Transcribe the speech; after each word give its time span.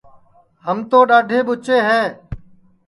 ہم 0.65 0.77
تو 0.89 0.99
ڈؔاڈھے 1.09 1.39
ٻوچے 1.45 1.77